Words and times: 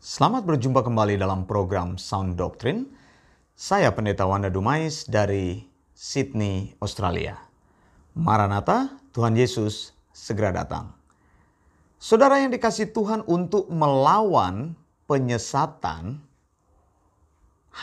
Selamat 0.00 0.48
berjumpa 0.48 0.80
kembali 0.80 1.20
dalam 1.20 1.44
program 1.44 2.00
Sound 2.00 2.40
Doctrine. 2.40 2.88
Saya 3.52 3.92
Pendeta 3.92 4.24
Wanda 4.24 4.48
Dumais 4.48 5.04
dari 5.04 5.60
Sydney, 5.92 6.72
Australia. 6.80 7.36
Maranatha, 8.16 8.96
Tuhan 9.12 9.36
Yesus 9.36 9.92
segera 10.08 10.56
datang. 10.56 10.96
Saudara 12.00 12.40
yang 12.40 12.48
dikasih 12.48 12.96
Tuhan 12.96 13.28
untuk 13.28 13.68
melawan 13.68 14.72
penyesatan, 15.04 16.16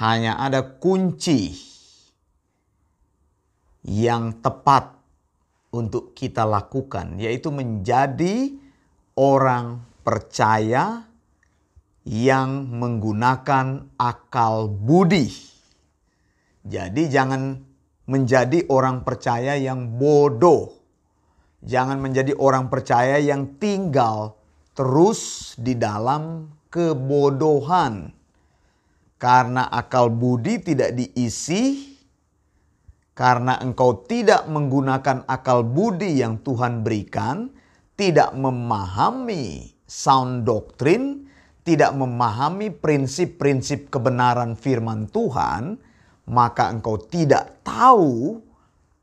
hanya 0.02 0.42
ada 0.42 0.66
kunci 0.66 1.54
yang 3.86 4.42
tepat 4.42 4.90
untuk 5.70 6.18
kita 6.18 6.50
lakukan, 6.50 7.22
yaitu 7.22 7.54
menjadi 7.54 8.58
orang 9.14 9.86
percaya 10.02 11.06
yang 12.08 12.72
menggunakan 12.72 14.00
akal 14.00 14.72
budi. 14.72 15.28
Jadi 16.64 17.12
jangan 17.12 17.60
menjadi 18.08 18.64
orang 18.72 19.04
percaya 19.04 19.60
yang 19.60 20.00
bodoh. 20.00 20.72
Jangan 21.68 22.00
menjadi 22.00 22.32
orang 22.40 22.72
percaya 22.72 23.20
yang 23.20 23.60
tinggal 23.60 24.40
terus 24.72 25.52
di 25.60 25.76
dalam 25.76 26.48
kebodohan. 26.72 28.16
Karena 29.20 29.68
akal 29.68 30.08
budi 30.08 30.64
tidak 30.64 30.96
diisi, 30.96 31.92
karena 33.18 33.60
engkau 33.60 34.06
tidak 34.06 34.48
menggunakan 34.48 35.28
akal 35.28 35.66
budi 35.66 36.22
yang 36.22 36.40
Tuhan 36.40 36.86
berikan, 36.86 37.52
tidak 37.98 38.32
memahami 38.38 39.74
sound 39.90 40.46
doctrine, 40.46 41.27
tidak 41.68 41.92
memahami 41.92 42.72
prinsip-prinsip 42.72 43.92
kebenaran 43.92 44.56
firman 44.56 45.12
Tuhan, 45.12 45.76
maka 46.32 46.72
engkau 46.72 46.96
tidak 46.96 47.60
tahu 47.68 48.40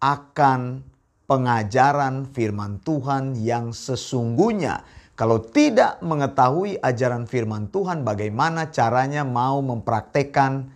akan 0.00 0.80
pengajaran 1.28 2.24
firman 2.24 2.80
Tuhan 2.80 3.36
yang 3.36 3.76
sesungguhnya. 3.76 4.80
Kalau 5.12 5.44
tidak 5.44 6.00
mengetahui 6.00 6.80
ajaran 6.80 7.28
firman 7.28 7.68
Tuhan, 7.68 8.00
bagaimana 8.00 8.72
caranya 8.72 9.28
mau 9.28 9.60
mempraktekkan 9.60 10.72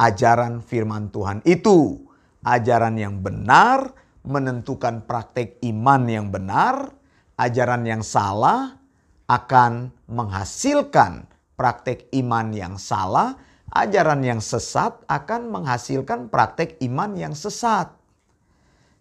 ajaran 0.00 0.64
firman 0.64 1.12
Tuhan 1.12 1.44
itu? 1.44 2.00
Ajaran 2.48 2.96
yang 2.96 3.20
benar 3.20 3.92
menentukan 4.24 5.04
praktek 5.04 5.60
iman 5.68 6.02
yang 6.08 6.32
benar, 6.32 6.96
ajaran 7.36 7.84
yang 7.84 8.00
salah 8.00 8.85
akan 9.26 9.90
menghasilkan 10.06 11.26
praktek 11.58 12.06
iman 12.14 12.54
yang 12.54 12.78
salah, 12.78 13.34
ajaran 13.74 14.22
yang 14.22 14.38
sesat 14.38 15.02
akan 15.10 15.50
menghasilkan 15.50 16.30
praktek 16.30 16.78
iman 16.86 17.18
yang 17.18 17.34
sesat. 17.34 17.90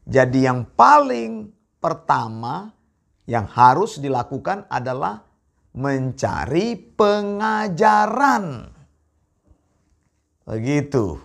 Jadi 0.05 0.45
yang 0.45 0.65
paling 0.73 1.49
pertama 1.81 2.73
yang 3.25 3.49
harus 3.49 3.97
dilakukan 3.97 4.69
adalah 4.69 5.25
mencari 5.75 6.77
pengajaran. 6.93 8.69
Begitu. 10.45 11.17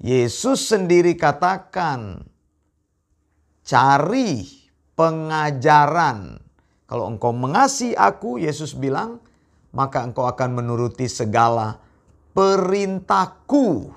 Yesus 0.00 0.64
sendiri 0.64 1.12
katakan, 1.14 2.24
cari 3.62 4.48
pengajaran 4.96 6.40
kalau 6.90 7.06
engkau 7.06 7.30
mengasihi 7.30 7.94
aku, 7.94 8.42
Yesus 8.42 8.74
bilang, 8.74 9.22
maka 9.70 10.02
engkau 10.02 10.26
akan 10.26 10.58
menuruti 10.58 11.06
segala 11.06 11.78
perintahku. 12.34 13.94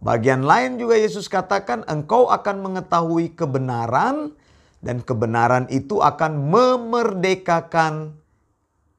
Bagian 0.00 0.48
lain 0.48 0.80
juga 0.80 0.96
Yesus 0.96 1.28
katakan, 1.28 1.84
engkau 1.84 2.32
akan 2.32 2.64
mengetahui 2.64 3.36
kebenaran 3.36 4.32
dan 4.80 5.04
kebenaran 5.04 5.68
itu 5.68 6.00
akan 6.00 6.48
memerdekakan 6.48 8.16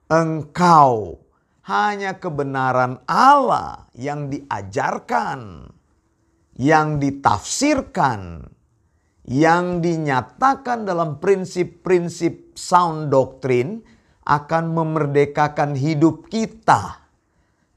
engkau. 0.05 1.25
Hanya 1.65 2.21
kebenaran 2.21 3.01
Allah 3.09 3.89
yang 3.97 4.29
diajarkan, 4.29 5.73
yang 6.53 7.01
ditafsirkan, 7.01 8.45
yang 9.29 9.78
dinyatakan 9.78 10.90
dalam 10.90 11.22
prinsip-prinsip 11.22 12.57
sound 12.57 13.13
doctrine 13.13 13.85
akan 14.25 14.73
memerdekakan 14.73 15.78
hidup 15.78 16.25
kita. 16.34 17.06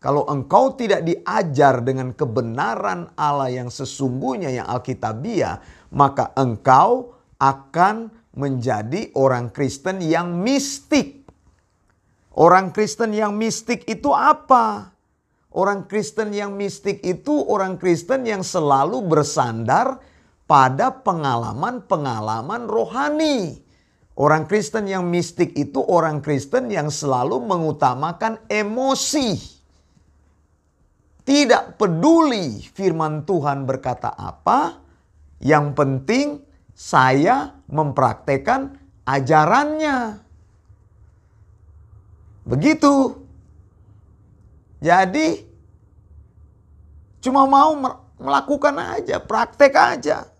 Kalau 0.01 0.27
engkau 0.33 0.75
tidak 0.75 1.05
diajar 1.05 1.85
dengan 1.85 2.17
kebenaran 2.17 3.12
Allah 3.15 3.53
yang 3.53 3.69
sesungguhnya 3.69 4.51
yang 4.51 4.67
Alkitabiah, 4.67 5.61
maka 5.93 6.33
engkau 6.35 7.15
akan 7.37 8.11
menjadi 8.33 9.12
orang 9.15 9.53
Kristen 9.53 10.01
yang 10.01 10.41
mistik. 10.41 11.23
Orang 12.33 12.73
Kristen 12.73 13.12
yang 13.12 13.37
mistik 13.37 13.85
itu 13.85 14.09
apa? 14.11 14.97
Orang 15.53 15.85
Kristen 15.85 16.33
yang 16.33 16.57
mistik 16.57 17.05
itu 17.05 17.45
orang 17.45 17.77
Kristen 17.77 18.25
yang 18.25 18.41
selalu 18.41 19.05
bersandar 19.05 20.01
pada 20.47 20.91
pengalaman-pengalaman 20.91 22.69
rohani. 22.69 23.63
Orang 24.13 24.45
Kristen 24.45 24.85
yang 24.85 25.09
mistik 25.09 25.57
itu 25.57 25.81
orang 25.81 26.21
Kristen 26.21 26.69
yang 26.69 26.93
selalu 26.93 27.41
mengutamakan 27.41 28.45
emosi. 28.45 29.41
Tidak 31.23 31.81
peduli 31.81 32.61
firman 32.61 33.25
Tuhan 33.25 33.65
berkata 33.65 34.13
apa, 34.13 34.77
yang 35.41 35.73
penting 35.73 36.45
saya 36.77 37.57
mempraktekkan 37.71 38.77
ajarannya. 39.07 40.19
Begitu. 42.43 43.23
Jadi 44.83 45.47
cuma 47.23 47.47
mau 47.47 47.79
melakukan 48.19 48.77
aja, 48.99 49.23
praktek 49.23 49.73
aja. 49.79 50.31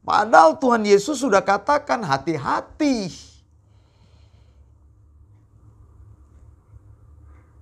Padahal 0.00 0.56
Tuhan 0.56 0.82
Yesus 0.88 1.20
sudah 1.20 1.44
katakan 1.44 2.00
hati-hati. 2.00 3.12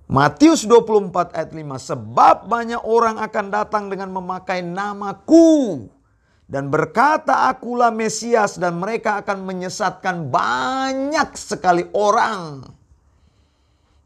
Matius 0.09 0.65
24 0.65 1.37
ayat 1.37 1.51
5. 1.53 1.89
Sebab 1.93 2.35
banyak 2.49 2.81
orang 2.81 3.21
akan 3.21 3.45
datang 3.53 3.93
dengan 3.93 4.09
memakai 4.09 4.65
namaku. 4.65 5.85
Dan 6.49 6.73
berkata 6.73 7.45
akulah 7.45 7.93
Mesias 7.93 8.57
dan 8.57 8.81
mereka 8.81 9.21
akan 9.21 9.45
menyesatkan 9.45 10.33
banyak 10.33 11.37
sekali 11.37 11.85
orang. 11.93 12.65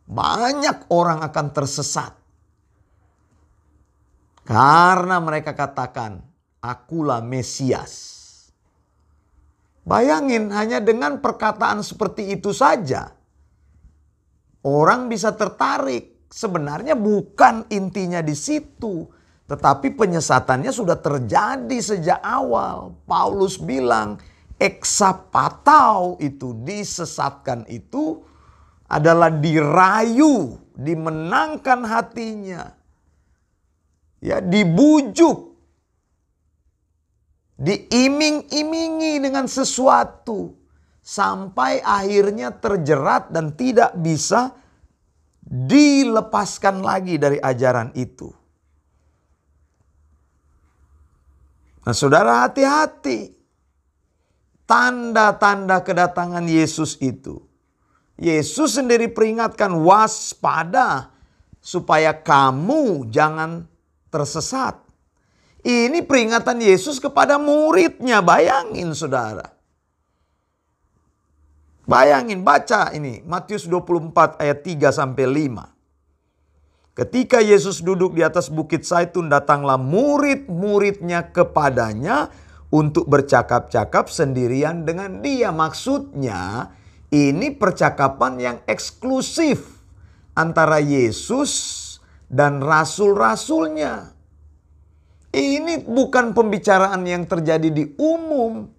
Banyak 0.04 0.92
orang 0.92 1.24
akan 1.24 1.48
tersesat. 1.56 2.12
Karena 4.44 5.24
mereka 5.24 5.56
katakan 5.56 6.20
akulah 6.60 7.24
Mesias. 7.24 8.23
Bayangin 9.84 10.48
hanya 10.56 10.80
dengan 10.80 11.20
perkataan 11.20 11.84
seperti 11.84 12.32
itu 12.40 12.56
saja. 12.56 13.12
Orang 14.64 15.12
bisa 15.12 15.36
tertarik. 15.36 16.28
Sebenarnya 16.32 16.96
bukan 16.96 17.68
intinya 17.68 18.24
di 18.24 18.34
situ. 18.34 19.06
Tetapi 19.44 19.94
penyesatannya 19.94 20.72
sudah 20.72 20.98
terjadi 20.98 21.78
sejak 21.84 22.24
awal. 22.24 22.96
Paulus 23.04 23.60
bilang 23.60 24.18
eksapatau 24.56 26.16
itu 26.24 26.56
disesatkan 26.64 27.68
itu 27.68 28.24
adalah 28.88 29.28
dirayu, 29.28 30.64
dimenangkan 30.80 31.84
hatinya. 31.84 32.72
Ya, 34.24 34.40
dibujuk 34.40 35.53
diiming-imingi 37.58 39.22
dengan 39.22 39.46
sesuatu 39.46 40.54
sampai 41.04 41.84
akhirnya 41.84 42.56
terjerat 42.56 43.30
dan 43.30 43.54
tidak 43.54 43.94
bisa 44.00 44.56
dilepaskan 45.44 46.80
lagi 46.80 47.20
dari 47.20 47.38
ajaran 47.38 47.92
itu. 47.94 48.32
Nah, 51.84 51.92
saudara, 51.92 52.48
hati-hati. 52.48 53.36
Tanda-tanda 54.64 55.84
kedatangan 55.84 56.48
Yesus 56.48 56.96
itu. 57.04 57.44
Yesus 58.16 58.80
sendiri 58.80 59.12
peringatkan 59.12 59.76
waspada 59.84 61.12
supaya 61.60 62.16
kamu 62.16 63.12
jangan 63.12 63.68
tersesat. 64.08 64.83
Ini 65.64 66.04
peringatan 66.04 66.60
Yesus 66.60 67.00
kepada 67.00 67.40
muridnya. 67.40 68.20
Bayangin 68.20 68.92
saudara. 68.92 69.48
Bayangin 71.84 72.44
baca 72.44 72.92
ini 72.96 73.24
Matius 73.24 73.68
24 73.68 74.40
ayat 74.40 74.60
3 74.64 74.92
sampai 74.92 75.26
5. 75.28 75.74
Ketika 76.94 77.42
Yesus 77.42 77.82
duduk 77.82 78.14
di 78.14 78.22
atas 78.22 78.48
bukit 78.54 78.86
Zaitun 78.86 79.26
datanglah 79.26 79.82
murid-muridnya 79.82 81.34
kepadanya 81.34 82.30
untuk 82.70 83.10
bercakap-cakap 83.10 84.14
sendirian 84.14 84.86
dengan 84.86 85.20
dia. 85.20 85.50
Maksudnya 85.50 86.70
ini 87.10 87.50
percakapan 87.50 88.34
yang 88.38 88.58
eksklusif 88.70 89.82
antara 90.38 90.78
Yesus 90.78 91.82
dan 92.30 92.62
rasul-rasulnya. 92.62 94.13
Ini 95.34 95.82
bukan 95.90 96.38
pembicaraan 96.38 97.02
yang 97.10 97.26
terjadi 97.26 97.74
di 97.74 97.98
umum. 97.98 98.70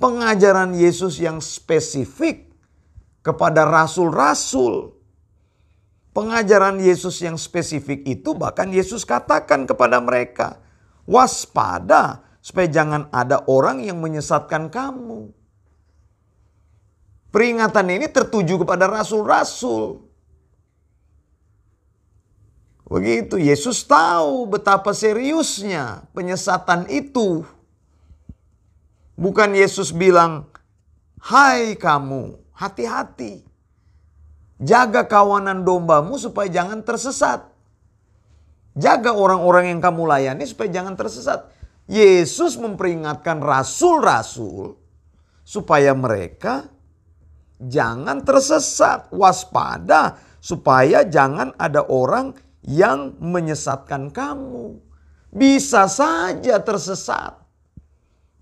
Pengajaran 0.00 0.72
Yesus 0.72 1.20
yang 1.20 1.44
spesifik 1.44 2.48
kepada 3.20 3.68
rasul-rasul. 3.68 4.96
Pengajaran 6.16 6.80
Yesus 6.80 7.20
yang 7.20 7.36
spesifik 7.36 8.00
itu 8.08 8.32
bahkan 8.32 8.72
Yesus 8.72 9.04
katakan 9.04 9.68
kepada 9.68 10.00
mereka, 10.00 10.56
waspada 11.04 12.24
supaya 12.40 12.72
jangan 12.72 13.12
ada 13.12 13.44
orang 13.44 13.84
yang 13.84 14.00
menyesatkan 14.00 14.72
kamu. 14.72 15.28
Peringatan 17.28 17.92
ini 17.92 18.08
tertuju 18.08 18.64
kepada 18.64 18.88
rasul-rasul. 18.88 20.05
Begitu, 22.86 23.34
Yesus 23.42 23.82
tahu 23.82 24.46
betapa 24.46 24.94
seriusnya 24.94 26.06
penyesatan 26.14 26.86
itu. 26.86 27.42
Bukan 29.18 29.58
Yesus 29.58 29.90
bilang, 29.90 30.46
"Hai 31.18 31.74
kamu, 31.74 32.38
hati-hati. 32.54 33.42
Jaga 34.62 35.02
kawanan 35.02 35.66
dombamu 35.66 36.14
supaya 36.14 36.46
jangan 36.46 36.86
tersesat. 36.86 37.42
Jaga 38.78 39.10
orang-orang 39.18 39.74
yang 39.74 39.80
kamu 39.82 40.06
layani 40.06 40.46
supaya 40.46 40.70
jangan 40.70 40.94
tersesat." 40.94 41.42
Yesus 41.90 42.54
memperingatkan 42.58 43.42
rasul-rasul 43.42 44.78
supaya 45.42 45.94
mereka 45.94 46.66
jangan 47.62 48.22
tersesat, 48.22 49.10
waspada 49.10 50.18
supaya 50.42 51.02
jangan 51.06 51.54
ada 51.58 51.82
orang 51.86 52.45
yang 52.66 53.14
menyesatkan 53.22 54.10
kamu. 54.10 54.82
Bisa 55.30 55.86
saja 55.86 56.58
tersesat 56.58 57.38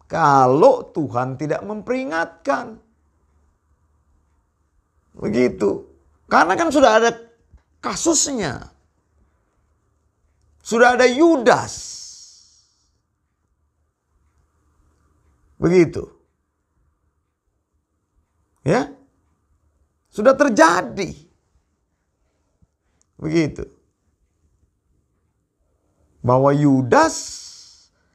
kalau 0.08 0.88
Tuhan 0.96 1.36
tidak 1.36 1.60
memperingatkan. 1.60 2.80
Begitu. 5.14 5.84
Karena 6.26 6.56
kan 6.56 6.72
sudah 6.72 6.98
ada 6.98 7.10
kasusnya. 7.84 8.72
Sudah 10.64 10.96
ada 10.96 11.04
Yudas. 11.04 11.74
Begitu. 15.60 16.08
Ya. 18.64 18.88
Sudah 20.08 20.32
terjadi. 20.32 21.12
Begitu 23.20 23.73
bahwa 26.24 26.56
Yudas 26.56 27.16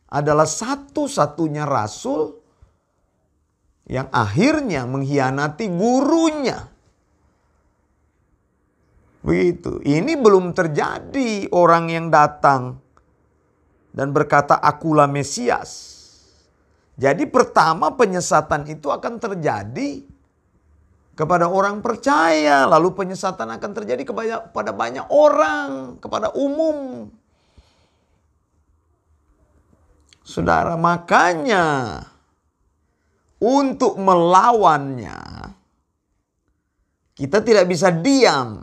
adalah 0.10 0.50
satu-satunya 0.50 1.70
rasul 1.70 2.42
yang 3.86 4.10
akhirnya 4.10 4.90
mengkhianati 4.90 5.70
gurunya. 5.70 6.66
Begitu. 9.22 9.86
Ini 9.86 10.18
belum 10.18 10.58
terjadi 10.58 11.54
orang 11.54 11.94
yang 11.94 12.10
datang 12.10 12.82
dan 13.94 14.10
berkata 14.10 14.58
akulah 14.58 15.06
Mesias. 15.06 16.02
Jadi 17.00 17.30
pertama 17.30 17.94
penyesatan 17.94 18.66
itu 18.68 18.90
akan 18.90 19.22
terjadi 19.22 20.04
kepada 21.16 21.52
orang 21.52 21.84
percaya, 21.84 22.64
lalu 22.68 22.96
penyesatan 22.96 23.60
akan 23.60 23.72
terjadi 23.76 24.04
kepada 24.08 24.72
banyak 24.72 25.08
orang, 25.12 26.00
kepada 26.00 26.32
umum. 26.36 27.12
Saudara, 30.30 30.78
makanya 30.78 31.98
untuk 33.42 33.98
melawannya 33.98 35.18
kita 37.18 37.42
tidak 37.42 37.66
bisa 37.66 37.90
diam. 37.90 38.62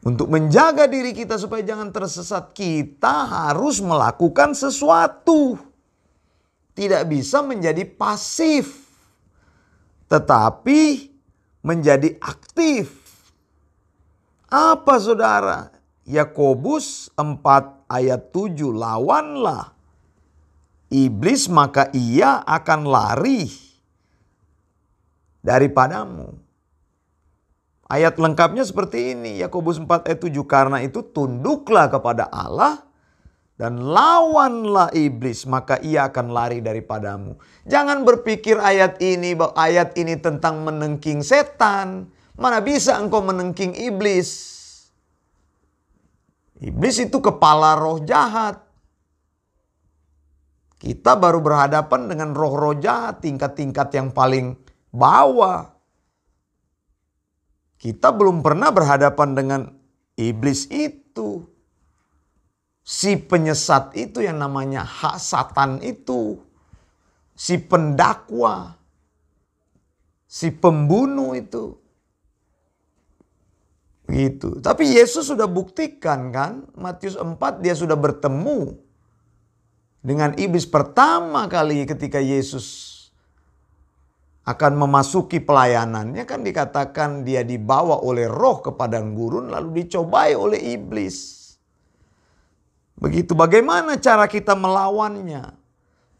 Untuk 0.00 0.32
menjaga 0.32 0.88
diri 0.88 1.12
kita 1.12 1.36
supaya 1.36 1.60
jangan 1.60 1.92
tersesat, 1.92 2.56
kita 2.56 3.26
harus 3.52 3.84
melakukan 3.84 4.56
sesuatu. 4.56 5.60
Tidak 6.72 7.04
bisa 7.10 7.44
menjadi 7.44 7.84
pasif, 7.84 8.86
tetapi 10.08 11.10
menjadi 11.60 12.16
aktif. 12.22 12.96
Apa 14.48 14.94
saudara? 15.02 15.74
Yakobus 16.06 17.10
4 17.18 17.75
ayat 17.86 18.34
7 18.34 18.58
lawanlah 18.70 19.74
iblis 20.90 21.50
maka 21.50 21.90
ia 21.94 22.42
akan 22.42 22.86
lari 22.86 23.50
daripadamu. 25.42 26.34
Ayat 27.86 28.18
lengkapnya 28.18 28.66
seperti 28.66 29.14
ini 29.14 29.38
Yakobus 29.38 29.78
4 29.78 30.10
ayat 30.10 30.18
7 30.18 30.34
karena 30.42 30.82
itu 30.82 31.06
tunduklah 31.06 31.86
kepada 31.86 32.26
Allah 32.26 32.82
dan 33.54 33.78
lawanlah 33.78 34.90
iblis 34.90 35.46
maka 35.46 35.78
ia 35.80 36.10
akan 36.10 36.34
lari 36.34 36.58
daripadamu. 36.58 37.38
Jangan 37.62 38.02
berpikir 38.02 38.58
ayat 38.58 38.98
ini 38.98 39.38
ayat 39.54 39.94
ini 39.94 40.18
tentang 40.18 40.66
menengking 40.66 41.22
setan. 41.22 42.10
Mana 42.36 42.60
bisa 42.60 42.98
engkau 43.00 43.24
menengking 43.24 43.72
iblis? 43.72 44.55
Iblis 46.60 46.96
itu 47.04 47.20
kepala 47.20 47.76
roh 47.76 48.00
jahat. 48.00 48.64
Kita 50.76 51.16
baru 51.16 51.40
berhadapan 51.40 52.08
dengan 52.08 52.36
roh-roh 52.36 52.76
jahat 52.76 53.24
tingkat-tingkat 53.24 53.88
yang 53.96 54.08
paling 54.12 54.56
bawah. 54.92 55.72
Kita 57.76 58.12
belum 58.12 58.40
pernah 58.40 58.72
berhadapan 58.72 59.30
dengan 59.36 59.60
iblis 60.16 60.68
itu. 60.72 61.44
Si 62.86 63.18
penyesat 63.18 63.92
itu 63.98 64.24
yang 64.24 64.40
namanya 64.40 64.84
hak 64.84 65.16
satan 65.20 65.84
itu. 65.84 66.40
Si 67.36 67.60
pendakwa. 67.60 68.76
Si 70.24 70.48
pembunuh 70.52 71.36
itu. 71.36 71.76
Gitu. 74.06 74.62
Tapi 74.62 74.86
Yesus 74.86 75.26
sudah 75.26 75.50
buktikan 75.50 76.30
kan, 76.30 76.62
Matius 76.78 77.18
4 77.18 77.34
dia 77.58 77.74
sudah 77.74 77.98
bertemu 77.98 78.78
dengan 80.06 80.30
iblis 80.38 80.62
pertama 80.70 81.50
kali 81.50 81.82
ketika 81.82 82.22
Yesus 82.22 82.94
akan 84.46 84.78
memasuki 84.78 85.42
pelayanannya 85.42 86.22
kan 86.22 86.46
dikatakan 86.46 87.26
dia 87.26 87.42
dibawa 87.42 87.98
oleh 87.98 88.30
roh 88.30 88.62
ke 88.62 88.70
padang 88.70 89.18
gurun 89.18 89.50
lalu 89.50 89.82
dicobai 89.82 90.38
oleh 90.38 90.78
iblis. 90.78 91.50
Begitu 92.94 93.34
bagaimana 93.34 93.98
cara 93.98 94.30
kita 94.30 94.54
melawannya? 94.54 95.58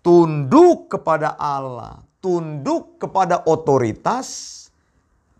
Tunduk 0.02 0.90
kepada 0.90 1.38
Allah, 1.38 2.02
tunduk 2.18 2.98
kepada 2.98 3.46
otoritas 3.46 4.66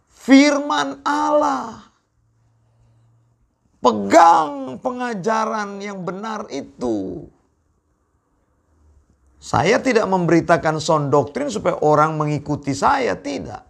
firman 0.07 1.03
Allah. 1.03 1.91
Pegang 3.81 4.81
pengajaran 4.81 5.79
yang 5.79 6.03
benar 6.03 6.49
itu. 6.49 7.29
Saya 9.37 9.79
tidak 9.79 10.11
memberitakan 10.11 10.83
sound 10.83 11.15
doktrin 11.15 11.47
supaya 11.53 11.79
orang 11.85 12.19
mengikuti 12.19 12.75
saya, 12.75 13.15
tidak. 13.15 13.63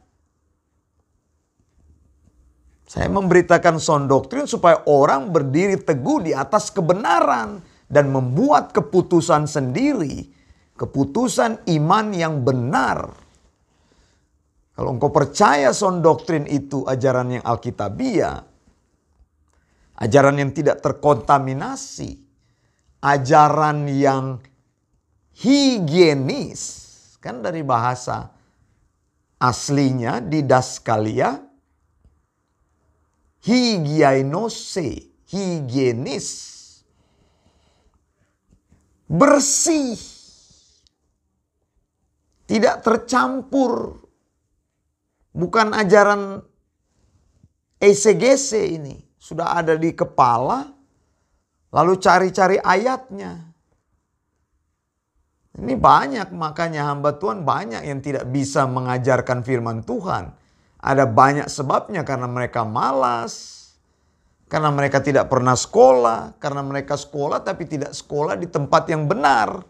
Saya 2.87 3.11
memberitakan 3.11 3.83
sound 3.83 4.07
doktrin 4.07 4.47
supaya 4.47 4.87
orang 4.87 5.35
berdiri 5.35 5.77
teguh 5.77 6.23
di 6.23 6.33
atas 6.33 6.71
kebenaran 6.71 7.59
dan 7.91 8.09
membuat 8.09 8.71
keputusan 8.71 9.51
sendiri, 9.51 10.31
keputusan 10.79 11.67
iman 11.67 12.07
yang 12.15 12.47
benar. 12.47 13.11
Kalau 14.73 14.97
engkau 14.97 15.11
percaya 15.11 15.75
sound 15.75 16.01
doktrin 16.01 16.47
itu 16.47 16.87
ajaran 16.87 17.37
yang 17.37 17.45
alkitabiah, 17.45 18.47
ajaran 19.97 20.37
yang 20.41 20.53
tidak 20.53 20.85
terkontaminasi, 20.85 22.21
ajaran 23.01 23.89
yang 23.89 24.41
higienis. 25.37 26.63
Kan 27.21 27.43
dari 27.43 27.67
bahasa 27.67 28.31
aslinya 29.41 30.23
di 30.23 30.47
Daskalia 30.47 31.47
hygienose, 33.47 35.07
higienis. 35.31 36.29
Bersih. 39.07 39.95
Tidak 42.47 42.77
tercampur. 42.83 44.03
Bukan 45.31 45.75
ajaran 45.75 46.43
ECGC 47.79 48.51
ini. 48.79 48.97
Sudah 49.27 49.59
ada 49.59 49.75
di 49.75 49.91
kepala. 49.91 50.71
Lalu 51.75 51.99
cari-cari 51.99 52.63
ayatnya. 52.63 53.43
Ini 55.59 55.75
banyak 55.75 56.31
makanya 56.31 56.87
hamba 56.87 57.19
Tuhan 57.19 57.43
banyak 57.43 57.83
yang 57.83 57.99
tidak 57.99 58.31
bisa 58.31 58.71
mengajarkan 58.71 59.43
firman 59.43 59.83
Tuhan. 59.83 60.31
Ada 60.79 61.11
banyak 61.11 61.51
sebabnya 61.51 62.07
karena 62.07 62.31
mereka 62.31 62.63
malas, 62.63 63.67
karena 64.47 64.71
mereka 64.71 65.03
tidak 65.03 65.27
pernah 65.27 65.59
sekolah, 65.59 66.39
karena 66.39 66.63
mereka 66.63 66.95
sekolah 66.95 67.43
tapi 67.43 67.67
tidak 67.67 67.99
sekolah 67.99 68.39
di 68.39 68.47
tempat 68.47 68.87
yang 68.95 69.11
benar. 69.11 69.67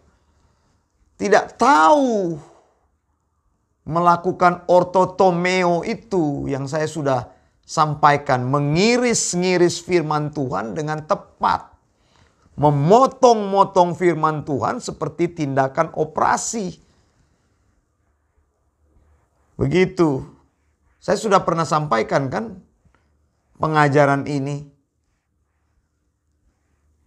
Tidak 1.17 1.57
tahu 1.57 2.37
melakukan 3.89 4.69
ortotomeo 4.69 5.81
itu 5.81 6.45
yang 6.45 6.69
saya 6.69 6.85
sudah 6.85 7.36
sampaikan. 7.67 8.47
Mengiris-ngiris 8.47 9.83
firman 9.83 10.31
Tuhan 10.31 10.71
dengan 10.71 11.03
tepat. 11.03 11.75
Memotong-motong 12.55 13.93
firman 13.93 14.47
Tuhan 14.47 14.79
seperti 14.79 15.43
tindakan 15.43 15.91
operasi. 15.93 16.79
Begitu. 19.59 20.25
Saya 20.97 21.19
sudah 21.19 21.43
pernah 21.43 21.67
sampaikan 21.67 22.31
kan 22.31 22.57
pengajaran 23.59 24.25
ini. 24.25 24.65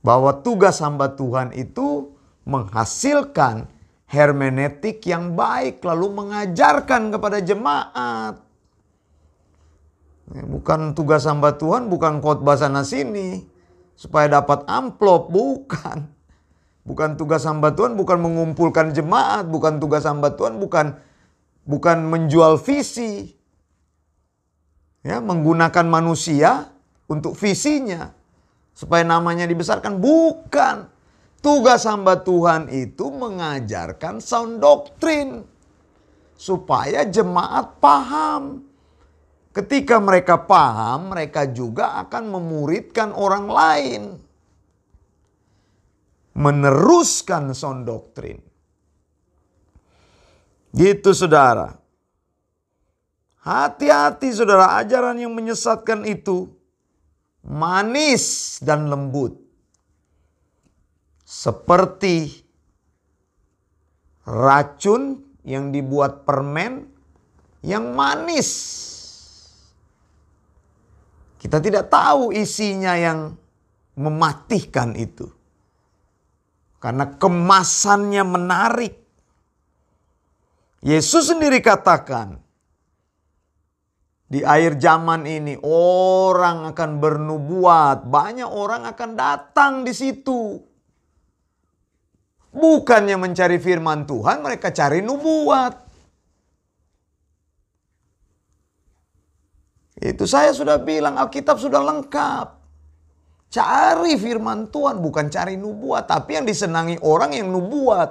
Bahwa 0.01 0.33
tugas 0.41 0.79
hamba 0.81 1.13
Tuhan 1.13 1.53
itu 1.53 2.15
menghasilkan 2.49 3.69
hermeneutik 4.09 5.05
yang 5.05 5.35
baik 5.37 5.85
lalu 5.85 6.09
mengajarkan 6.15 7.15
kepada 7.15 7.39
jemaat. 7.43 8.50
Bukan 10.31 10.95
tugas 10.95 11.27
hamba 11.27 11.59
Tuhan, 11.59 11.91
bukan 11.91 12.23
khotbah 12.23 12.55
sana 12.55 12.87
sini 12.87 13.43
supaya 13.99 14.31
dapat 14.31 14.63
amplop, 14.71 15.27
bukan. 15.35 16.07
Bukan 16.87 17.19
tugas 17.19 17.43
hamba 17.51 17.75
Tuhan, 17.75 17.99
bukan 17.99 18.19
mengumpulkan 18.23 18.95
jemaat, 18.95 19.51
bukan 19.51 19.83
tugas 19.83 20.07
hamba 20.07 20.39
Tuhan, 20.39 20.63
bukan 20.63 21.03
bukan 21.67 21.99
menjual 22.07 22.63
visi. 22.63 23.35
Ya 25.03 25.19
menggunakan 25.19 25.87
manusia 25.91 26.71
untuk 27.11 27.35
visinya 27.35 28.15
supaya 28.71 29.03
namanya 29.03 29.51
dibesarkan 29.51 29.99
bukan. 29.99 30.87
Tugas 31.41 31.89
hamba 31.89 32.21
Tuhan 32.21 32.69
itu 32.69 33.09
mengajarkan 33.09 34.21
sound 34.21 34.61
doktrin 34.61 35.41
supaya 36.37 37.09
jemaat 37.09 37.81
paham 37.81 38.70
ketika 39.51 39.99
mereka 39.99 40.39
paham 40.39 41.15
mereka 41.15 41.47
juga 41.51 41.99
akan 42.07 42.25
memuridkan 42.31 43.11
orang 43.15 43.47
lain 43.51 44.03
meneruskan 46.35 47.51
sound 47.55 47.87
doktrin 47.87 48.39
gitu 50.71 51.11
saudara 51.11 51.81
Hati-hati 53.41 54.37
saudara, 54.37 54.77
ajaran 54.77 55.17
yang 55.17 55.33
menyesatkan 55.33 56.05
itu 56.05 56.53
manis 57.41 58.61
dan 58.61 58.93
lembut. 58.93 59.33
Seperti 61.25 62.45
racun 64.29 65.25
yang 65.41 65.73
dibuat 65.73 66.29
permen 66.29 66.85
yang 67.65 67.97
manis. 67.97 68.51
Kita 71.41 71.57
tidak 71.57 71.89
tahu 71.89 72.37
isinya 72.37 72.93
yang 73.01 73.33
mematikan 73.97 74.93
itu. 74.93 75.25
Karena 76.77 77.17
kemasannya 77.17 78.25
menarik. 78.29 78.95
Yesus 80.85 81.33
sendiri 81.33 81.65
katakan, 81.65 82.41
di 84.31 84.41
akhir 84.47 84.79
zaman 84.79 85.25
ini 85.27 85.59
orang 85.67 86.71
akan 86.71 86.91
bernubuat, 87.03 88.07
banyak 88.07 88.47
orang 88.47 88.87
akan 88.89 89.11
datang 89.17 89.73
di 89.85 89.93
situ. 89.97 90.61
Bukannya 92.55 93.17
mencari 93.19 93.59
firman 93.59 94.07
Tuhan, 94.07 94.45
mereka 94.45 94.71
cari 94.71 95.03
nubuat. 95.03 95.90
Itu 100.01 100.25
saya 100.25 100.57
sudah 100.57 100.81
bilang 100.81 101.21
Alkitab 101.21 101.61
sudah 101.61 101.85
lengkap. 101.85 102.57
Cari 103.51 104.17
firman 104.17 104.73
Tuhan 104.73 105.03
bukan 105.05 105.29
cari 105.29 105.61
nubuat, 105.61 106.09
tapi 106.09 106.41
yang 106.41 106.49
disenangi 106.49 106.97
orang 107.05 107.37
yang 107.37 107.53
nubuat. 107.53 108.11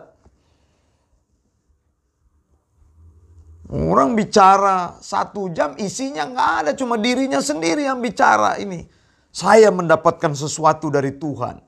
Orang 3.69 4.17
bicara 4.17 4.97
satu 5.01 5.49
jam 5.53 5.77
isinya 5.77 6.25
nggak 6.25 6.51
ada, 6.61 6.71
cuma 6.77 6.97
dirinya 6.97 7.41
sendiri 7.41 7.85
yang 7.85 8.01
bicara 8.01 8.57
ini. 8.61 8.85
Saya 9.29 9.69
mendapatkan 9.69 10.33
sesuatu 10.33 10.89
dari 10.89 11.13
Tuhan. 11.17 11.61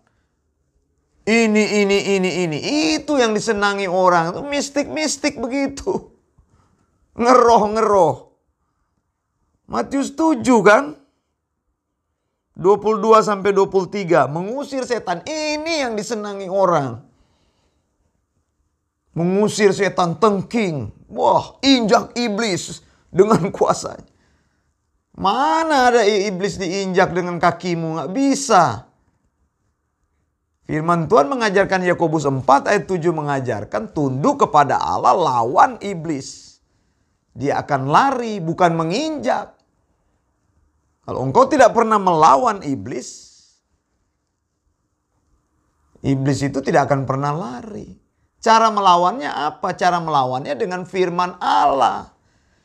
Ini, 1.21 1.85
ini, 1.85 1.97
ini, 2.17 2.29
ini. 2.45 2.59
Itu 2.97 3.21
yang 3.21 3.37
disenangi 3.37 3.85
orang. 3.85 4.41
Mistik-mistik 4.49 5.37
begitu. 5.37 6.09
Ngeroh-ngeroh. 7.13 8.30
Matius 9.71 10.11
7 10.11 10.43
kan? 10.67 10.99
22 12.59 13.23
sampai 13.23 13.55
23. 13.55 14.27
Mengusir 14.27 14.83
setan. 14.83 15.23
Ini 15.23 15.87
yang 15.87 15.93
disenangi 15.95 16.51
orang. 16.51 16.99
Mengusir 19.15 19.71
setan 19.71 20.19
tengking 20.19 20.91
Wah, 21.11 21.59
injak 21.59 22.15
iblis 22.15 22.79
dengan 23.11 23.51
kuasanya. 23.51 24.07
Mana 25.11 25.91
ada 25.91 26.07
iblis 26.07 26.55
diinjak 26.55 27.11
dengan 27.11 27.35
kakimu? 27.35 27.99
Nggak 27.99 28.11
bisa. 28.15 28.87
Firman 30.63 31.11
Tuhan 31.11 31.27
mengajarkan 31.27 31.83
Yakobus 31.83 32.23
4 32.23 32.47
ayat 32.71 32.87
7 32.87 33.11
mengajarkan 33.11 33.91
tunduk 33.91 34.47
kepada 34.47 34.79
Allah 34.79 35.11
lawan 35.11 35.75
iblis. 35.83 36.59
Dia 37.35 37.59
akan 37.59 37.91
lari 37.91 38.39
bukan 38.39 38.71
menginjak. 38.79 39.60
Kalau 41.01 41.25
engkau 41.25 41.49
tidak 41.49 41.73
pernah 41.73 41.97
melawan 41.97 42.61
iblis, 42.61 43.09
iblis 46.05 46.39
itu 46.45 46.61
tidak 46.61 46.89
akan 46.89 47.09
pernah 47.09 47.33
lari. 47.33 47.97
Cara 48.41 48.73
melawannya 48.73 49.29
apa? 49.29 49.73
Cara 49.77 50.01
melawannya 50.01 50.53
dengan 50.57 50.85
firman 50.85 51.37
Allah. 51.41 52.13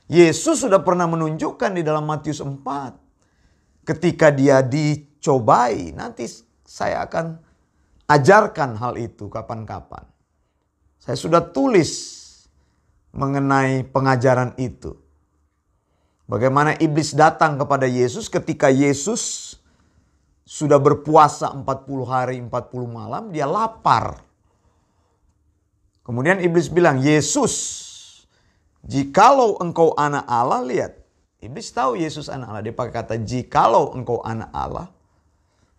Yesus 0.09 0.65
sudah 0.65 0.81
pernah 0.81 1.05
menunjukkan 1.05 1.77
di 1.77 1.83
dalam 1.85 2.09
Matius 2.09 2.41
4. 2.41 3.85
Ketika 3.85 4.33
dia 4.33 4.65
dicobai, 4.65 5.93
nanti 5.93 6.27
saya 6.65 7.05
akan 7.05 7.39
ajarkan 8.09 8.79
hal 8.79 8.95
itu 8.97 9.29
kapan-kapan. 9.29 10.05
Saya 11.01 11.15
sudah 11.15 11.43
tulis 11.55 11.93
mengenai 13.15 13.87
pengajaran 13.87 14.59
itu. 14.59 15.06
Bagaimana 16.27 16.75
iblis 16.83 17.15
datang 17.15 17.55
kepada 17.55 17.87
Yesus 17.87 18.27
ketika 18.27 18.67
Yesus 18.67 19.55
sudah 20.43 20.79
berpuasa 20.83 21.55
40 21.55 21.67
hari 22.07 22.43
40 22.43 22.51
malam, 22.91 23.31
dia 23.31 23.47
lapar. 23.47 24.27
Kemudian 26.03 26.43
iblis 26.43 26.67
bilang, 26.67 26.99
Yesus, 26.99 27.55
jikalau 28.83 29.59
engkau 29.63 29.95
anak 29.95 30.27
Allah, 30.27 30.63
lihat. 30.67 30.99
Iblis 31.39 31.71
tahu 31.71 31.99
Yesus 31.99 32.27
anak 32.27 32.51
Allah. 32.51 32.63
Dia 32.63 32.75
pakai 32.75 32.95
kata, 32.95 33.15
jikalau 33.23 33.95
engkau 33.95 34.19
anak 34.23 34.51
Allah, 34.51 34.91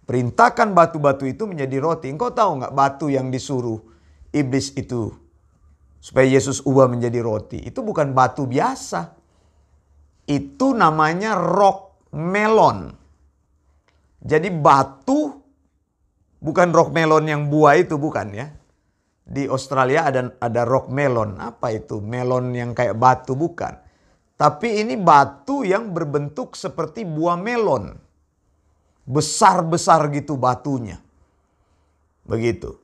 perintahkan 0.08 0.72
batu-batu 0.72 1.28
itu 1.28 1.44
menjadi 1.44 1.80
roti. 1.84 2.08
Engkau 2.08 2.32
tahu 2.32 2.64
nggak 2.64 2.72
batu 2.72 3.12
yang 3.12 3.28
disuruh 3.28 3.84
iblis 4.32 4.72
itu 4.80 5.12
supaya 6.00 6.24
Yesus 6.24 6.64
ubah 6.64 6.88
menjadi 6.88 7.20
roti. 7.20 7.60
Itu 7.68 7.84
bukan 7.84 8.16
batu 8.16 8.48
biasa. 8.48 9.17
Itu 10.28 10.76
namanya 10.76 11.40
rock 11.40 12.12
melon. 12.12 12.92
Jadi 14.20 14.52
batu 14.52 15.32
bukan 16.44 16.70
rock 16.76 16.92
melon 16.92 17.26
yang 17.32 17.42
buah 17.48 17.80
itu 17.80 17.96
bukan 17.96 18.28
ya. 18.36 18.48
di 19.28 19.44
Australia 19.44 20.08
ada 20.08 20.22
ada 20.40 20.64
rock 20.64 20.88
melon. 20.88 21.36
Apa 21.36 21.76
itu? 21.76 22.00
Melon 22.00 22.56
yang 22.56 22.72
kayak 22.72 22.96
batu 22.96 23.36
bukan. 23.36 23.76
Tapi 24.40 24.86
ini 24.86 24.96
batu 24.96 25.68
yang 25.68 25.92
berbentuk 25.92 26.56
seperti 26.56 27.04
buah 27.04 27.36
melon. 27.36 27.92
Besar-besar 29.04 30.08
gitu 30.16 30.40
batunya. 30.40 31.04
Begitu. 32.24 32.76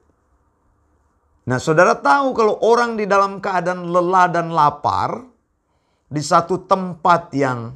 Nah, 1.43 1.59
saudara 1.59 1.99
tahu 1.99 2.31
kalau 2.31 2.55
orang 2.63 2.95
di 2.95 3.03
dalam 3.03 3.43
keadaan 3.43 3.91
lelah 3.91 4.31
dan 4.31 4.47
lapar 4.55 5.27
di 6.13 6.21
satu 6.21 6.69
tempat 6.69 7.33
yang 7.33 7.73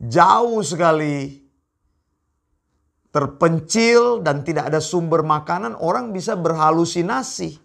jauh 0.00 0.64
sekali 0.64 1.36
terpencil 3.12 4.24
dan 4.24 4.40
tidak 4.40 4.72
ada 4.72 4.80
sumber 4.80 5.20
makanan, 5.20 5.76
orang 5.76 6.16
bisa 6.16 6.32
berhalusinasi. 6.32 7.60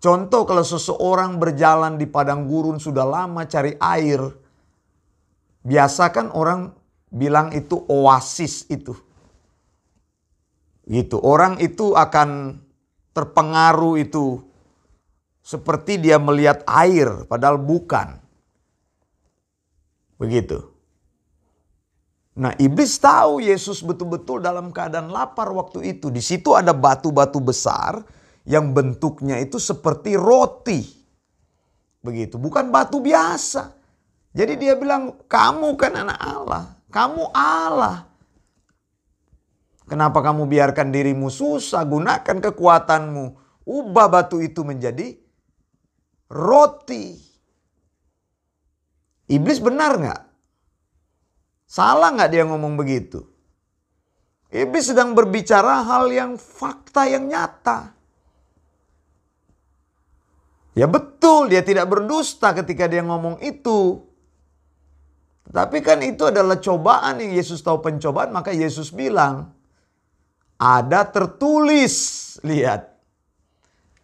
Contoh 0.00 0.44
kalau 0.44 0.60
seseorang 0.60 1.40
berjalan 1.40 1.96
di 1.96 2.04
padang 2.04 2.44
gurun 2.44 2.76
sudah 2.76 3.08
lama 3.08 3.48
cari 3.48 3.72
air. 3.80 4.20
Biasa 5.64 6.12
kan 6.12 6.28
orang 6.32 6.76
bilang 7.08 7.56
itu 7.56 7.80
oasis 7.88 8.68
itu. 8.68 8.92
Gitu. 10.84 11.16
Orang 11.20 11.56
itu 11.60 11.96
akan 11.96 12.60
terpengaruh 13.16 14.00
itu 14.00 14.49
seperti 15.40 15.98
dia 15.98 16.20
melihat 16.20 16.62
air 16.68 17.24
padahal 17.26 17.56
bukan. 17.56 18.20
Begitu. 20.20 20.60
Nah, 22.40 22.54
iblis 22.56 22.96
tahu 23.00 23.42
Yesus 23.42 23.82
betul-betul 23.82 24.40
dalam 24.40 24.70
keadaan 24.70 25.10
lapar 25.10 25.50
waktu 25.52 25.96
itu. 25.96 26.08
Di 26.08 26.22
situ 26.22 26.56
ada 26.56 26.72
batu-batu 26.72 27.40
besar 27.42 28.00
yang 28.48 28.72
bentuknya 28.72 29.36
itu 29.40 29.60
seperti 29.60 30.16
roti. 30.16 30.80
Begitu, 32.00 32.40
bukan 32.40 32.72
batu 32.72 33.02
biasa. 33.02 33.76
Jadi 34.32 34.56
dia 34.56 34.78
bilang, 34.78 35.20
"Kamu 35.26 35.74
kan 35.76 35.92
anak 36.00 36.18
Allah, 36.22 36.64
kamu 36.88 37.22
Allah. 37.34 38.08
Kenapa 39.90 40.22
kamu 40.22 40.46
biarkan 40.46 40.94
dirimu 40.94 41.30
susah? 41.34 41.82
Gunakan 41.82 42.38
kekuatanmu, 42.38 43.24
ubah 43.66 44.06
batu 44.06 44.38
itu 44.38 44.62
menjadi 44.62 45.18
roti." 46.30 47.18
Iblis 49.30 49.58
benar 49.62 49.98
nggak? 49.98 50.22
Salah 51.70 52.10
nggak 52.10 52.30
dia 52.34 52.42
ngomong 52.46 52.74
begitu? 52.74 53.22
Iblis 54.50 54.90
sedang 54.90 55.14
berbicara 55.14 55.86
hal 55.86 56.10
yang 56.10 56.34
fakta 56.34 57.06
yang 57.06 57.30
nyata. 57.30 57.94
Ya 60.74 60.90
betul, 60.90 61.50
dia 61.50 61.62
tidak 61.62 61.86
berdusta 61.86 62.50
ketika 62.58 62.90
dia 62.90 63.02
ngomong 63.06 63.38
itu. 63.42 64.02
Tapi 65.50 65.82
kan 65.82 65.98
itu 66.02 66.30
adalah 66.30 66.58
cobaan 66.58 67.18
yang 67.22 67.34
Yesus 67.34 67.62
tahu 67.62 67.82
pencobaan, 67.82 68.30
maka 68.30 68.54
Yesus 68.54 68.94
bilang, 68.94 69.50
ada 70.58 71.06
tertulis, 71.06 72.38
lihat. 72.46 72.86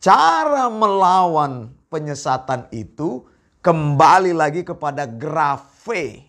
Cara 0.03 0.67
melawan 0.71 1.76
penyesatan 1.89 2.71
itu 2.75 3.27
kembali 3.61 4.35
lagi 4.37 4.63
kepada 4.63 5.07
grafe 5.07 6.27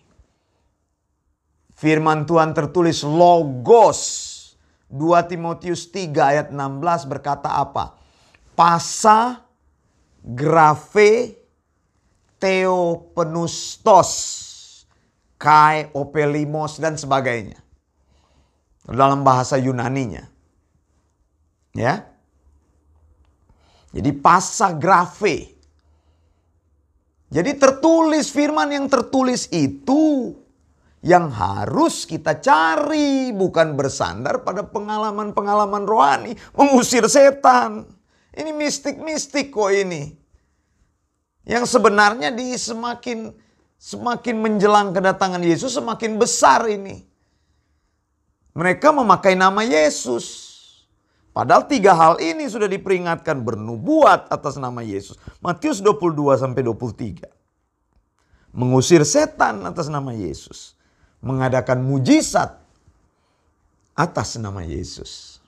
Firman 1.78 2.26
Tuhan 2.26 2.58
tertulis 2.58 3.06
logos. 3.06 4.26
2 4.90 5.30
Timotius 5.30 5.86
3 5.94 6.10
ayat 6.18 6.46
16 6.50 7.06
berkata 7.06 7.54
apa? 7.54 7.94
Pasa 8.58 9.46
grafe 10.18 11.38
theopenustos 12.42 14.10
kai 15.38 15.86
opelimos 15.94 16.82
dan 16.82 16.98
sebagainya. 16.98 17.62
Dalam 18.82 19.22
bahasa 19.22 19.54
Yunaninya. 19.54 20.26
Ya. 21.78 22.10
Jadi 23.94 24.10
pasa 24.18 24.74
grafe. 24.74 25.54
Jadi 27.28 27.60
tertulis 27.60 28.32
firman 28.32 28.72
yang 28.72 28.88
tertulis 28.88 29.52
itu 29.52 30.32
yang 31.04 31.28
harus 31.28 32.08
kita 32.08 32.40
cari 32.40 33.30
bukan 33.36 33.76
bersandar 33.76 34.42
pada 34.42 34.64
pengalaman-pengalaman 34.64 35.84
rohani 35.84 36.32
mengusir 36.56 37.04
setan. 37.06 37.84
Ini 38.32 38.50
mistik-mistik 38.56 39.52
kok 39.52 39.68
ini. 39.68 40.14
Yang 41.44 41.76
sebenarnya 41.76 42.32
di 42.32 42.56
semakin 42.56 43.32
semakin 43.76 44.36
menjelang 44.40 44.90
kedatangan 44.96 45.44
Yesus 45.44 45.76
semakin 45.76 46.16
besar 46.16 46.64
ini. 46.66 47.04
Mereka 48.56 48.90
memakai 48.90 49.36
nama 49.36 49.62
Yesus. 49.62 50.47
Padahal 51.38 51.70
tiga 51.70 51.94
hal 51.94 52.18
ini 52.18 52.50
sudah 52.50 52.66
diperingatkan 52.66 53.46
bernubuat 53.46 54.26
atas 54.26 54.58
nama 54.58 54.82
Yesus. 54.82 55.14
Matius 55.38 55.78
22 55.78 56.34
sampai 56.34 56.66
23. 56.66 57.30
Mengusir 58.50 59.06
setan 59.06 59.62
atas 59.62 59.86
nama 59.86 60.10
Yesus 60.10 60.74
mengadakan 61.22 61.82
mujizat 61.82 62.58
atas 63.94 64.38
nama 64.38 64.62
Yesus. 64.62 65.42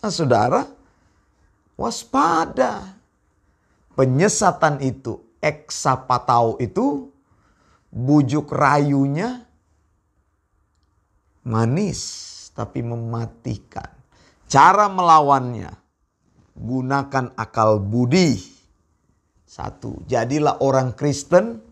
Nah, 0.00 0.12
saudara, 0.12 0.68
waspada. 1.76 3.00
Penyesatan 3.94 4.82
itu, 4.82 5.22
eksapatau 5.38 6.58
itu, 6.58 7.14
bujuk 7.94 8.50
rayunya 8.50 9.46
manis 11.46 12.00
tapi 12.58 12.82
mematikan. 12.82 13.93
Cara 14.48 14.86
melawannya, 14.92 15.72
gunakan 16.54 17.34
akal 17.34 17.82
budi. 17.82 18.38
Satu, 19.44 20.02
jadilah 20.10 20.58
orang 20.62 20.94
Kristen 20.98 21.62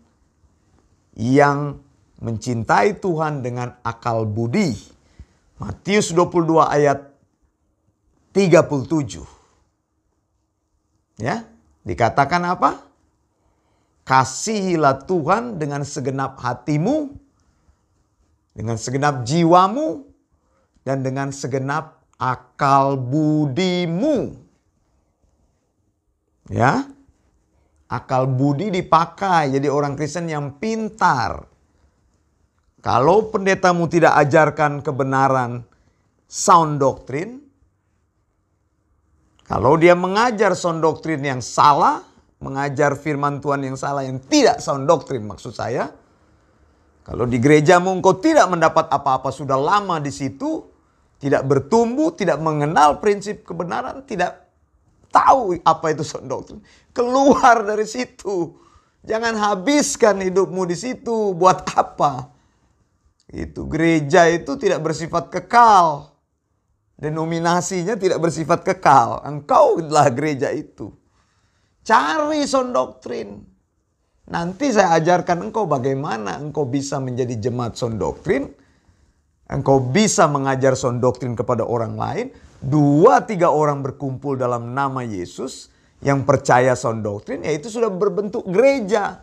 yang 1.15 1.79
mencintai 2.23 2.97
Tuhan 2.99 3.43
dengan 3.43 3.75
akal 3.83 4.23
budi. 4.23 4.71
Matius 5.59 6.11
22 6.15 6.63
ayat 6.63 7.11
37. 8.35 9.23
Ya, 11.21 11.45
dikatakan 11.85 12.41
apa? 12.43 12.83
Kasihilah 14.03 15.07
Tuhan 15.07 15.61
dengan 15.61 15.87
segenap 15.87 16.35
hatimu, 16.41 17.15
dengan 18.51 18.75
segenap 18.75 19.23
jiwamu, 19.23 20.03
dan 20.83 20.99
dengan 20.99 21.31
segenap 21.31 22.02
akal 22.17 22.97
budimu. 22.97 24.39
Ya, 26.51 26.85
akal 27.87 28.27
budi 28.27 28.73
dipakai 28.73 29.53
jadi 29.53 29.69
orang 29.69 29.93
Kristen 29.93 30.27
yang 30.27 30.57
pintar. 30.57 31.45
Kalau 32.83 33.31
pendetamu 33.31 33.87
tidak 33.87 34.11
ajarkan 34.27 34.83
kebenaran 34.83 35.63
sound 36.27 36.83
doktrin, 36.83 37.39
kalau 39.47 39.79
dia 39.79 39.95
mengajar 39.95 40.51
sound 40.51 40.83
doktrin 40.83 41.23
yang 41.23 41.39
salah, 41.39 42.03
mengajar 42.43 42.99
firman 42.99 43.39
Tuhan 43.39 43.63
yang 43.63 43.79
salah 43.79 44.03
yang 44.03 44.19
tidak 44.19 44.59
sound 44.59 44.83
doktrin 44.83 45.23
maksud 45.23 45.55
saya, 45.55 45.95
kalau 47.07 47.23
di 47.23 47.39
gerejamu 47.39 47.91
engkau 47.95 48.19
tidak 48.19 48.51
mendapat 48.51 48.91
apa-apa 48.91 49.31
sudah 49.31 49.55
lama 49.55 50.03
di 50.03 50.11
situ, 50.11 50.72
tidak 51.23 51.47
bertumbuh, 51.47 52.11
tidak 52.11 52.43
mengenal 52.43 52.99
prinsip 52.99 53.47
kebenaran, 53.47 54.03
tidak 54.03 54.43
tahu 55.07 55.55
apa 55.63 55.95
itu 55.95 56.03
sound 56.03 56.27
doktrin, 56.27 56.59
keluar 56.91 57.63
dari 57.63 57.87
situ. 57.87 58.59
Jangan 59.07 59.39
habiskan 59.39 60.19
hidupmu 60.19 60.67
di 60.67 60.75
situ 60.75 61.31
buat 61.31 61.63
apa? 61.79 62.27
Itu 63.31 63.71
gereja 63.71 64.27
itu 64.27 64.59
tidak 64.59 64.83
bersifat 64.83 65.31
kekal. 65.31 66.11
Denominasinya 66.99 67.95
tidak 67.95 68.19
bersifat 68.19 68.63
kekal. 68.63 69.23
Engkau 69.23 69.79
adalah 69.79 70.11
gereja 70.11 70.51
itu. 70.51 70.91
Cari 71.83 72.47
son 72.47 72.71
doktrin. 72.71 73.43
Nanti 74.23 74.71
saya 74.71 74.95
ajarkan 74.99 75.51
engkau 75.51 75.67
bagaimana 75.67 76.39
engkau 76.39 76.63
bisa 76.63 76.99
menjadi 77.03 77.35
jemaat 77.35 77.75
son 77.75 77.99
doktrin. 77.99 78.55
Engkau 79.53 79.77
bisa 79.77 80.25
mengajar 80.25 80.73
son 80.73 80.97
doktrin 80.97 81.37
kepada 81.37 81.61
orang 81.61 81.93
lain. 81.93 82.27
Dua 82.57 83.21
tiga 83.21 83.53
orang 83.53 83.85
berkumpul 83.85 84.33
dalam 84.33 84.73
nama 84.73 85.05
Yesus 85.05 85.69
yang 86.01 86.25
percaya 86.25 86.73
son 86.73 87.05
doktrin, 87.05 87.45
yaitu 87.45 87.69
sudah 87.69 87.93
berbentuk 87.93 88.41
gereja. 88.49 89.21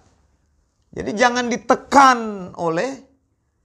Jadi 0.95 1.11
jangan 1.19 1.51
ditekan 1.51 2.19
oleh 2.55 3.03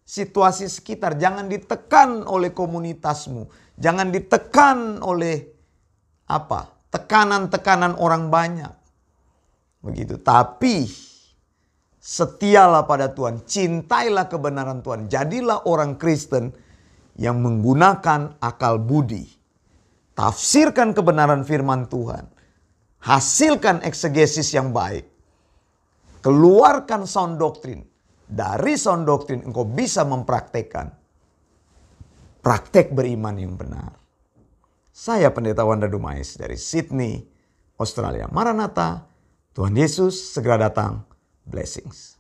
situasi 0.02 0.66
sekitar. 0.66 1.22
Jangan 1.22 1.46
ditekan 1.46 2.26
oleh 2.26 2.50
komunitasmu. 2.50 3.46
Jangan 3.78 4.10
ditekan 4.10 5.06
oleh 5.06 5.54
apa? 6.26 6.76
tekanan-tekanan 6.96 8.00
orang 8.00 8.32
banyak. 8.32 8.72
Begitu. 9.84 10.16
Tapi 10.24 10.88
setialah 12.06 12.86
pada 12.86 13.10
Tuhan, 13.10 13.42
cintailah 13.50 14.30
kebenaran 14.30 14.86
Tuhan. 14.86 15.10
Jadilah 15.10 15.66
orang 15.66 15.98
Kristen 15.98 16.54
yang 17.18 17.42
menggunakan 17.42 18.38
akal 18.38 18.78
budi. 18.78 19.26
Tafsirkan 20.14 20.94
kebenaran 20.94 21.42
firman 21.42 21.90
Tuhan. 21.90 22.30
Hasilkan 23.02 23.82
eksegesis 23.82 24.54
yang 24.54 24.70
baik. 24.70 25.10
Keluarkan 26.22 27.10
sound 27.10 27.42
doktrin. 27.42 27.82
Dari 28.26 28.78
sound 28.78 29.06
doktrin 29.10 29.42
engkau 29.46 29.66
bisa 29.66 30.02
mempraktekkan 30.06 30.90
praktek 32.42 32.94
beriman 32.94 33.38
yang 33.38 33.54
benar. 33.58 33.98
Saya 34.90 35.30
Pendeta 35.30 35.62
Wanda 35.68 35.86
Dumais 35.86 36.34
dari 36.38 36.58
Sydney, 36.58 37.22
Australia. 37.78 38.26
Maranatha, 38.32 39.06
Tuhan 39.54 39.78
Yesus 39.78 40.34
segera 40.34 40.58
datang. 40.58 41.15
Blessings. 41.48 42.15